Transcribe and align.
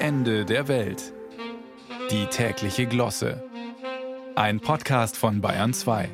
Ende 0.00 0.44
der 0.44 0.68
Welt. 0.68 1.12
Die 2.12 2.26
tägliche 2.26 2.86
Glosse. 2.86 3.42
Ein 4.36 4.60
Podcast 4.60 5.16
von 5.16 5.40
Bayern 5.40 5.74
2. 5.74 6.08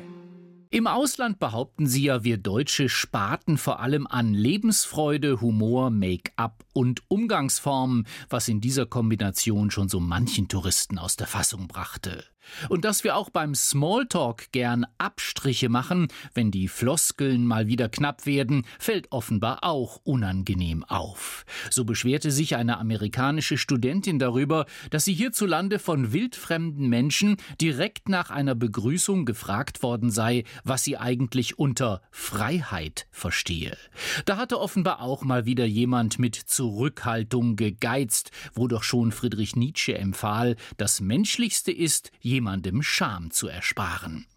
Im 0.71 0.87
Ausland 0.87 1.37
behaupten 1.37 1.85
sie 1.85 2.05
ja, 2.05 2.23
wir 2.23 2.37
Deutsche 2.37 2.89
sparten 2.89 3.59
vor 3.59 3.79
allem 3.79 4.07
an 4.07 4.33
Lebensfreude, 4.33 5.39
Humor, 5.39 5.91
Make-up 5.91 6.65
und 6.73 7.03
Umgangsformen, 7.09 8.07
was 8.27 8.47
in 8.47 8.59
dieser 8.59 8.87
Kombination 8.87 9.69
schon 9.69 9.87
so 9.87 9.99
manchen 9.99 10.47
Touristen 10.47 10.97
aus 10.97 11.15
der 11.15 11.27
Fassung 11.27 11.67
brachte. 11.67 12.23
Und 12.69 12.85
dass 12.85 13.03
wir 13.03 13.15
auch 13.15 13.29
beim 13.29 13.55
Smalltalk 13.55 14.51
gern 14.51 14.85
Abstriche 14.97 15.69
machen, 15.69 16.07
wenn 16.33 16.51
die 16.51 16.67
Floskeln 16.67 17.45
mal 17.45 17.67
wieder 17.67 17.89
knapp 17.89 18.25
werden, 18.25 18.65
fällt 18.79 19.11
offenbar 19.11 19.63
auch 19.63 19.99
unangenehm 20.03 20.83
auf. 20.83 21.45
So 21.69 21.85
beschwerte 21.85 22.31
sich 22.31 22.55
eine 22.55 22.77
amerikanische 22.77 23.57
Studentin 23.57 24.19
darüber, 24.19 24.65
dass 24.89 25.05
sie 25.05 25.13
hierzulande 25.13 25.79
von 25.79 26.13
wildfremden 26.13 26.87
Menschen 26.87 27.37
direkt 27.59 28.09
nach 28.09 28.29
einer 28.29 28.55
Begrüßung 28.55 29.25
gefragt 29.25 29.83
worden 29.83 30.11
sei, 30.11 30.43
was 30.63 30.83
sie 30.83 30.97
eigentlich 30.97 31.59
unter 31.59 32.01
Freiheit 32.11 33.07
verstehe. 33.11 33.77
Da 34.25 34.37
hatte 34.37 34.59
offenbar 34.59 35.01
auch 35.01 35.23
mal 35.23 35.45
wieder 35.45 35.65
jemand 35.65 36.19
mit 36.19 36.35
Zurückhaltung 36.35 37.55
gegeizt, 37.55 38.31
wo 38.53 38.67
doch 38.67 38.83
schon 38.83 39.11
Friedrich 39.11 39.55
Nietzsche 39.55 39.97
empfahl, 39.97 40.55
das 40.77 41.01
Menschlichste 41.01 41.71
ist, 41.71 42.11
jemandem 42.35 42.83
Scham 42.83 43.31
zu 43.31 43.47
ersparen. 43.47 44.27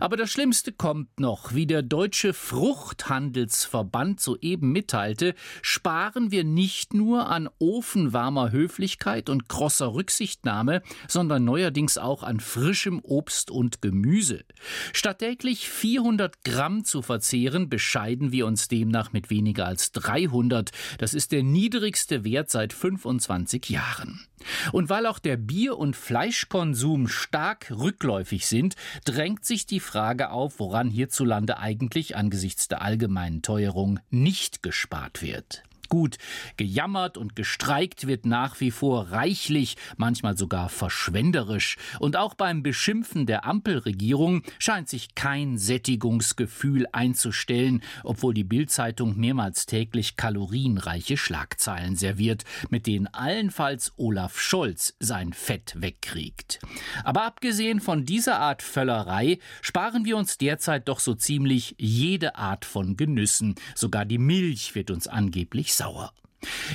Aber 0.00 0.16
das 0.16 0.30
Schlimmste 0.30 0.72
kommt 0.72 1.18
noch. 1.18 1.54
Wie 1.54 1.66
der 1.66 1.82
Deutsche 1.82 2.34
Fruchthandelsverband 2.34 4.20
soeben 4.20 4.70
mitteilte, 4.70 5.34
sparen 5.62 6.30
wir 6.30 6.44
nicht 6.44 6.92
nur 6.94 7.28
an 7.28 7.48
ofenwarmer 7.58 8.52
Höflichkeit 8.52 9.30
und 9.30 9.48
krosser 9.48 9.94
Rücksichtnahme, 9.94 10.82
sondern 11.08 11.44
neuerdings 11.44 11.96
auch 11.96 12.22
an 12.22 12.40
frischem 12.40 13.00
Obst 13.02 13.50
und 13.50 13.80
Gemüse. 13.80 14.44
Statt 14.92 15.20
täglich 15.20 15.68
400 15.70 16.44
Gramm 16.44 16.84
zu 16.84 17.00
verzehren, 17.00 17.70
bescheiden 17.70 18.30
wir 18.30 18.46
uns 18.46 18.68
demnach 18.68 19.12
mit 19.12 19.30
weniger 19.30 19.66
als 19.66 19.92
300. 19.92 20.70
Das 20.98 21.14
ist 21.14 21.32
der 21.32 21.42
niedrigste 21.42 22.24
Wert 22.24 22.50
seit 22.50 22.72
25 22.74 23.70
Jahren. 23.70 24.26
Und 24.72 24.88
weil 24.88 25.06
auch 25.06 25.18
der 25.18 25.36
Bier- 25.36 25.78
und 25.78 25.96
Fleischkonsum 25.96 27.08
stark 27.08 27.70
rückläufig 27.70 28.46
sind, 28.46 28.76
drängt 29.04 29.44
sich 29.44 29.66
die 29.66 29.80
Frage 29.80 30.30
auf, 30.30 30.58
woran 30.58 30.90
hierzulande 30.90 31.58
eigentlich 31.58 32.16
angesichts 32.16 32.68
der 32.68 32.82
allgemeinen 32.82 33.42
Teuerung 33.42 34.00
nicht 34.10 34.62
gespart 34.62 35.22
wird 35.22 35.62
gut. 35.92 36.16
Gejammert 36.56 37.18
und 37.18 37.36
gestreikt 37.36 38.06
wird 38.06 38.24
nach 38.24 38.60
wie 38.60 38.70
vor 38.70 39.10
reichlich, 39.10 39.76
manchmal 39.98 40.38
sogar 40.38 40.70
verschwenderisch. 40.70 41.76
Und 42.00 42.16
auch 42.16 42.32
beim 42.32 42.62
Beschimpfen 42.62 43.26
der 43.26 43.44
Ampelregierung 43.44 44.42
scheint 44.58 44.88
sich 44.88 45.14
kein 45.14 45.58
Sättigungsgefühl 45.58 46.86
einzustellen, 46.92 47.82
obwohl 48.04 48.32
die 48.32 48.42
Bildzeitung 48.42 49.18
mehrmals 49.18 49.66
täglich 49.66 50.16
kalorienreiche 50.16 51.18
Schlagzeilen 51.18 51.94
serviert, 51.94 52.44
mit 52.70 52.86
denen 52.86 53.08
allenfalls 53.08 53.92
Olaf 53.98 54.40
Scholz 54.40 54.94
sein 54.98 55.34
Fett 55.34 55.74
wegkriegt. 55.76 56.58
Aber 57.04 57.24
abgesehen 57.24 57.80
von 57.82 58.06
dieser 58.06 58.40
Art 58.40 58.62
Völlerei 58.62 59.38
sparen 59.60 60.06
wir 60.06 60.16
uns 60.16 60.38
derzeit 60.38 60.88
doch 60.88 61.00
so 61.00 61.14
ziemlich 61.14 61.74
jede 61.76 62.36
Art 62.36 62.64
von 62.64 62.96
Genüssen. 62.96 63.56
Sogar 63.74 64.06
die 64.06 64.16
Milch 64.16 64.74
wird 64.74 64.90
uns 64.90 65.06
angeblich 65.06 65.74
sauer. 65.82 66.12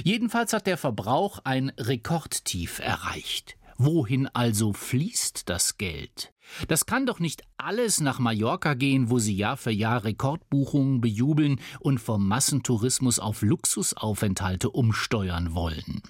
Jedenfalls 0.03 0.53
hat 0.53 0.67
der 0.67 0.77
Verbrauch 0.77 1.39
ein 1.44 1.72
Rekordtief 1.77 2.80
erreicht. 2.80 3.58
Wohin 3.77 4.27
also 4.27 4.73
fließt 4.73 5.49
das 5.49 5.77
Geld? 5.77 6.33
Das 6.67 6.86
kann 6.86 7.05
doch 7.05 7.19
nicht 7.19 7.44
alles 7.58 7.99
nach 7.99 8.19
Mallorca 8.19 8.73
gehen, 8.73 9.09
wo 9.09 9.20
sie 9.20 9.36
Jahr 9.36 9.58
für 9.58 9.71
Jahr 9.71 10.04
Rekordbuchungen 10.04 11.02
bejubeln 11.02 11.59
und 11.80 11.99
vom 11.99 12.27
Massentourismus 12.27 13.20
auf 13.20 13.42
Luxusaufenthalte 13.42 14.70
umsteuern 14.70 15.53
wollen. 15.53 16.02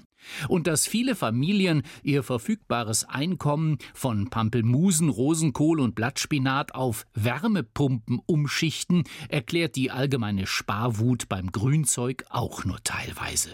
Und 0.48 0.68
dass 0.68 0.88
viele 0.88 1.16
Familien 1.16 1.84
ihr 2.04 2.24
verfügbares 2.24 3.04
Einkommen 3.04 3.78
von 3.94 4.30
Pampelmusen, 4.30 5.10
Rosenkohl 5.10 5.80
und 5.80 5.96
Blattspinat 5.96 6.76
auf 6.76 7.06
Wärmepumpen 7.14 8.20
umschichten, 8.26 9.04
erklärt 9.30 9.76
die 9.76 9.92
allgemeine 9.92 10.48
Sparwut 10.48 11.30
beim 11.30 11.52
Grünzeug 11.52 12.26
auch 12.30 12.66
nur 12.66 12.84
teilweise. 12.84 13.52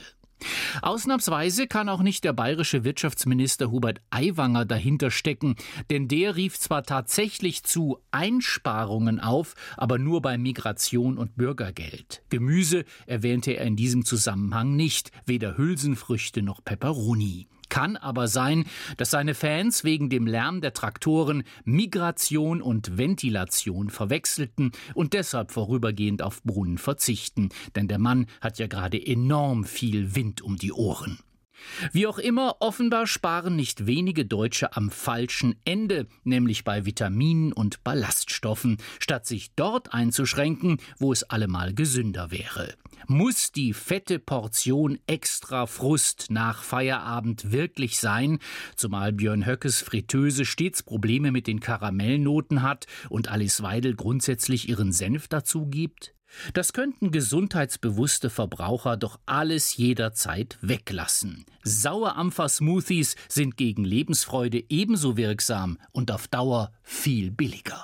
Ausnahmsweise 0.81 1.67
kann 1.67 1.89
auch 1.89 2.01
nicht 2.01 2.23
der 2.23 2.33
bayerische 2.33 2.83
Wirtschaftsminister 2.83 3.71
Hubert 3.71 4.01
Aiwanger 4.09 4.65
dahinter 4.65 5.11
stecken, 5.11 5.55
denn 5.89 6.07
der 6.07 6.35
rief 6.35 6.59
zwar 6.59 6.83
tatsächlich 6.83 7.63
zu 7.63 7.99
Einsparungen 8.11 9.19
auf, 9.19 9.53
aber 9.77 9.97
nur 9.97 10.21
bei 10.21 10.37
Migration 10.37 11.17
und 11.17 11.35
Bürgergeld. 11.35 12.23
Gemüse 12.29 12.85
erwähnte 13.05 13.51
er 13.51 13.65
in 13.65 13.75
diesem 13.75 14.05
Zusammenhang 14.05 14.75
nicht, 14.75 15.11
weder 15.25 15.57
Hülsenfrüchte 15.57 16.41
noch 16.41 16.63
Peperoni. 16.63 17.47
Kann 17.73 17.97
aber 17.97 18.27
sein, 18.27 18.65
dass 18.97 19.09
seine 19.09 19.33
Fans 19.33 19.83
wegen 19.83 20.07
dem 20.07 20.27
Lärm 20.27 20.61
der 20.61 20.73
Traktoren 20.73 21.41
Migration 21.63 22.61
und 22.61 22.99
Ventilation 22.99 23.89
verwechselten 23.89 24.73
und 24.93 25.13
deshalb 25.13 25.49
vorübergehend 25.49 26.21
auf 26.21 26.43
Brunnen 26.43 26.77
verzichten, 26.77 27.49
denn 27.75 27.87
der 27.87 27.97
Mann 27.97 28.27
hat 28.41 28.59
ja 28.59 28.67
gerade 28.67 29.03
enorm 29.03 29.63
viel 29.63 30.15
Wind 30.15 30.43
um 30.43 30.57
die 30.57 30.71
Ohren. 30.71 31.17
Wie 31.91 32.07
auch 32.07 32.17
immer, 32.17 32.57
offenbar 32.59 33.07
sparen 33.07 33.55
nicht 33.55 33.85
wenige 33.85 34.25
Deutsche 34.25 34.75
am 34.75 34.89
falschen 34.89 35.55
Ende, 35.65 36.07
nämlich 36.23 36.63
bei 36.63 36.85
Vitaminen 36.85 37.53
und 37.53 37.83
Ballaststoffen, 37.83 38.77
statt 38.99 39.25
sich 39.25 39.53
dort 39.55 39.93
einzuschränken, 39.93 40.77
wo 40.97 41.11
es 41.11 41.23
allemal 41.23 41.73
gesünder 41.73 42.31
wäre. 42.31 42.73
Muss 43.07 43.51
die 43.51 43.73
fette 43.73 44.19
Portion 44.19 44.97
extra 45.07 45.65
Frust 45.65 46.27
nach 46.29 46.63
Feierabend 46.63 47.51
wirklich 47.51 47.99
sein, 47.99 48.39
zumal 48.75 49.11
Björn 49.11 49.45
Höckes 49.45 49.81
Fritteuse 49.81 50.45
stets 50.45 50.83
Probleme 50.83 51.31
mit 51.31 51.47
den 51.47 51.59
Karamellnoten 51.59 52.61
hat 52.61 52.87
und 53.09 53.29
Alice 53.29 53.61
Weidel 53.61 53.95
grundsätzlich 53.95 54.69
ihren 54.69 54.91
Senf 54.91 55.27
dazu 55.27 55.65
gibt? 55.65 56.13
Das 56.53 56.73
könnten 56.73 57.11
gesundheitsbewusste 57.11 58.29
Verbraucher 58.29 58.97
doch 58.97 59.19
alles 59.25 59.77
jederzeit 59.77 60.57
weglassen. 60.61 61.45
Sauerampfer-Smoothies 61.63 63.15
sind 63.27 63.57
gegen 63.57 63.85
Lebensfreude 63.85 64.63
ebenso 64.69 65.17
wirksam 65.17 65.77
und 65.91 66.11
auf 66.11 66.27
Dauer 66.27 66.71
viel 66.83 67.31
billiger. 67.31 67.81